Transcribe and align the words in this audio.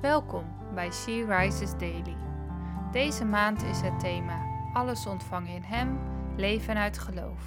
Welkom 0.00 0.74
bij 0.74 0.92
She 0.92 1.24
Rises 1.28 1.70
Daily. 1.70 2.16
Deze 2.92 3.24
maand 3.24 3.62
is 3.62 3.80
het 3.80 4.00
thema 4.00 4.70
Alles 4.72 5.06
ontvangen 5.06 5.54
in 5.54 5.62
Hem, 5.62 5.98
leven 6.36 6.76
uit 6.76 6.98
geloof. 6.98 7.42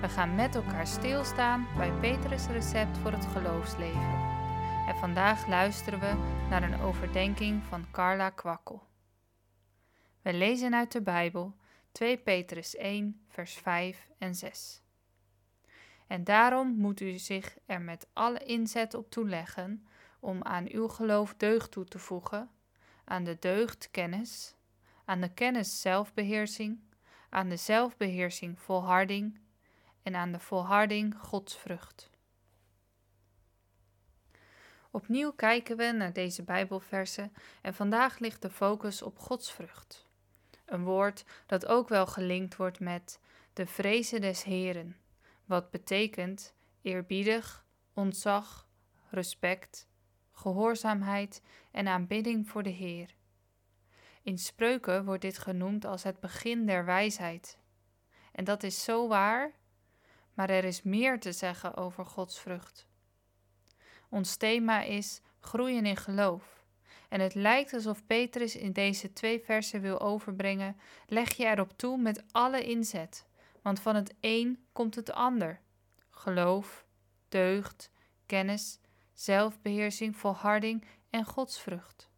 We 0.00 0.08
gaan 0.08 0.34
met 0.34 0.54
elkaar 0.54 0.86
stilstaan 0.86 1.66
bij 1.76 1.92
Petrus' 1.92 2.46
recept 2.46 2.98
voor 2.98 3.12
het 3.12 3.26
geloofsleven. 3.26 4.18
En 4.88 4.96
vandaag 4.96 5.48
luisteren 5.48 6.00
we 6.00 6.12
naar 6.50 6.62
een 6.62 6.80
overdenking 6.80 7.62
van 7.62 7.86
Carla 7.90 8.30
Kwakkel. 8.30 8.82
We 10.22 10.32
lezen 10.32 10.74
uit 10.74 10.92
de 10.92 11.02
Bijbel 11.02 11.54
2 11.92 12.18
Petrus 12.18 12.76
1, 12.76 13.20
vers 13.28 13.54
5 13.54 14.10
en 14.18 14.34
6. 14.34 14.82
En 16.06 16.24
daarom 16.24 16.74
moet 16.76 17.00
u 17.00 17.18
zich 17.18 17.56
er 17.66 17.80
met 17.80 18.06
alle 18.12 18.38
inzet 18.38 18.94
op 18.94 19.10
toeleggen 19.10 19.86
om 20.20 20.42
aan 20.42 20.68
uw 20.68 20.88
geloof 20.88 21.34
deugd 21.34 21.70
toe 21.70 21.84
te 21.84 21.98
voegen, 21.98 22.50
aan 23.04 23.24
de 23.24 23.36
deugd 23.38 23.90
kennis, 23.90 24.54
aan 25.04 25.20
de 25.20 25.34
kennis 25.34 25.80
zelfbeheersing, 25.80 26.80
aan 27.28 27.48
de 27.48 27.56
zelfbeheersing 27.56 28.60
volharding 28.60 29.38
en 30.02 30.14
aan 30.14 30.32
de 30.32 30.40
volharding 30.40 31.18
godsvrucht. 31.18 32.10
Opnieuw 34.90 35.32
kijken 35.32 35.76
we 35.76 35.84
naar 35.84 36.12
deze 36.12 36.42
Bijbelversen 36.42 37.32
en 37.62 37.74
vandaag 37.74 38.18
ligt 38.18 38.42
de 38.42 38.50
focus 38.50 39.02
op 39.02 39.18
godsvrucht. 39.18 40.08
Een 40.64 40.84
woord 40.84 41.24
dat 41.46 41.66
ook 41.66 41.88
wel 41.88 42.06
gelinkt 42.06 42.56
wordt 42.56 42.80
met 42.80 43.20
de 43.52 43.66
vrezen 43.66 44.20
des 44.20 44.42
Heren, 44.42 44.96
wat 45.44 45.70
betekent 45.70 46.54
eerbiedig, 46.82 47.64
ontzag, 47.94 48.66
respect, 49.08 49.88
gehoorzaamheid 50.40 51.42
en 51.70 51.88
aanbidding 51.88 52.48
voor 52.48 52.62
de 52.62 52.70
Heer. 52.70 53.14
In 54.22 54.38
spreuken 54.38 55.04
wordt 55.04 55.22
dit 55.22 55.38
genoemd 55.38 55.84
als 55.84 56.02
het 56.02 56.20
begin 56.20 56.66
der 56.66 56.84
wijsheid. 56.84 57.58
En 58.32 58.44
dat 58.44 58.62
is 58.62 58.84
zo 58.84 59.08
waar, 59.08 59.52
maar 60.34 60.50
er 60.50 60.64
is 60.64 60.82
meer 60.82 61.20
te 61.20 61.32
zeggen 61.32 61.76
over 61.76 62.06
Gods 62.06 62.40
vrucht. 62.40 62.86
Ons 64.08 64.36
thema 64.36 64.82
is 64.82 65.20
groeien 65.40 65.86
in 65.86 65.96
geloof. 65.96 66.64
En 67.08 67.20
het 67.20 67.34
lijkt 67.34 67.72
alsof 67.72 68.06
Petrus 68.06 68.56
in 68.56 68.72
deze 68.72 69.12
twee 69.12 69.40
versen 69.40 69.80
wil 69.80 70.00
overbrengen: 70.00 70.76
leg 71.06 71.36
je 71.36 71.46
erop 71.46 71.72
toe 71.76 71.98
met 71.98 72.24
alle 72.30 72.64
inzet, 72.64 73.26
want 73.62 73.80
van 73.80 73.94
het 73.94 74.14
een 74.20 74.64
komt 74.72 74.94
het 74.94 75.12
ander. 75.12 75.60
Geloof, 76.10 76.84
deugd, 77.28 77.90
kennis 78.26 78.78
zelfbeheersing, 79.20 80.16
volharding 80.16 80.84
en 81.10 81.24
godsvrucht. 81.24 82.08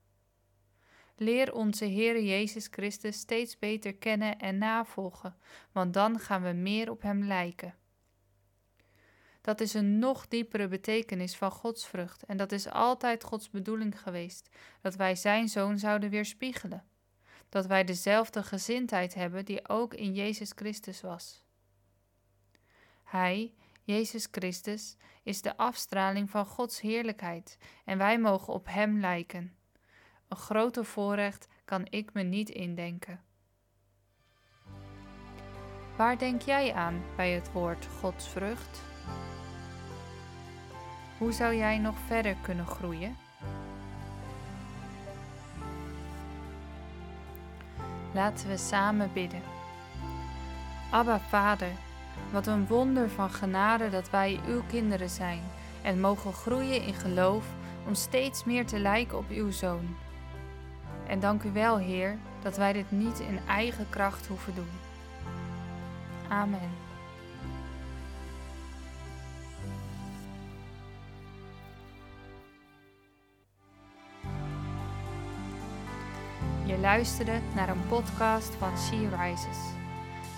Leer 1.16 1.54
onze 1.54 1.84
Heere 1.84 2.24
Jezus 2.24 2.68
Christus 2.70 3.18
steeds 3.18 3.58
beter 3.58 3.94
kennen 3.94 4.38
en 4.38 4.58
navolgen, 4.58 5.36
want 5.72 5.94
dan 5.94 6.18
gaan 6.18 6.42
we 6.42 6.52
meer 6.52 6.90
op 6.90 7.02
Hem 7.02 7.24
lijken. 7.24 7.74
Dat 9.40 9.60
is 9.60 9.74
een 9.74 9.98
nog 9.98 10.28
diepere 10.28 10.68
betekenis 10.68 11.36
van 11.36 11.50
godsvrucht 11.50 12.24
en 12.24 12.36
dat 12.36 12.52
is 12.52 12.68
altijd 12.68 13.24
Gods 13.24 13.50
bedoeling 13.50 14.00
geweest, 14.00 14.48
dat 14.80 14.94
wij 14.94 15.16
Zijn 15.16 15.48
Zoon 15.48 15.78
zouden 15.78 16.10
weerspiegelen, 16.10 16.84
dat 17.48 17.66
wij 17.66 17.84
dezelfde 17.84 18.42
gezindheid 18.42 19.14
hebben 19.14 19.44
die 19.44 19.68
ook 19.68 19.94
in 19.94 20.14
Jezus 20.14 20.52
Christus 20.54 21.00
was. 21.00 21.44
Hij, 23.02 23.54
Jezus 23.84 24.28
Christus 24.30 24.96
is 25.22 25.42
de 25.42 25.56
afstraling 25.56 26.30
van 26.30 26.46
Gods 26.46 26.80
heerlijkheid 26.80 27.58
en 27.84 27.98
wij 27.98 28.18
mogen 28.18 28.52
op 28.52 28.66
Hem 28.68 29.00
lijken. 29.00 29.56
Een 30.28 30.36
groter 30.36 30.84
voorrecht 30.84 31.48
kan 31.64 31.86
ik 31.90 32.12
me 32.12 32.22
niet 32.22 32.50
indenken. 32.50 33.20
Waar 35.96 36.18
denk 36.18 36.42
jij 36.42 36.72
aan 36.72 37.02
bij 37.16 37.30
het 37.30 37.52
woord 37.52 37.86
Gods 37.86 38.28
vrucht? 38.28 38.82
Hoe 41.18 41.32
zou 41.32 41.54
jij 41.54 41.78
nog 41.78 41.98
verder 42.06 42.36
kunnen 42.42 42.66
groeien? 42.66 43.16
Laten 48.14 48.48
we 48.48 48.56
samen 48.56 49.12
bidden. 49.12 49.42
Abba 50.90 51.20
Vader, 51.20 51.72
wat 52.32 52.46
een 52.46 52.66
wonder 52.66 53.10
van 53.10 53.30
genade 53.30 53.90
dat 53.90 54.10
wij 54.10 54.40
uw 54.46 54.62
kinderen 54.68 55.10
zijn 55.10 55.42
en 55.82 56.00
mogen 56.00 56.32
groeien 56.32 56.82
in 56.82 56.94
geloof 56.94 57.44
om 57.86 57.94
steeds 57.94 58.44
meer 58.44 58.66
te 58.66 58.78
lijken 58.78 59.18
op 59.18 59.30
uw 59.30 59.50
zoon. 59.50 59.96
En 61.06 61.20
dank 61.20 61.42
u 61.42 61.52
wel, 61.52 61.78
Heer, 61.78 62.18
dat 62.42 62.56
wij 62.56 62.72
dit 62.72 62.90
niet 62.90 63.20
in 63.20 63.38
eigen 63.48 63.86
kracht 63.88 64.26
hoeven 64.26 64.54
doen. 64.54 64.70
Amen. 66.28 66.70
Je 76.64 76.78
luisterde 76.78 77.40
naar 77.54 77.68
een 77.68 77.86
podcast 77.88 78.54
van 78.54 78.78
She 78.78 79.08
Rises. 79.16 79.81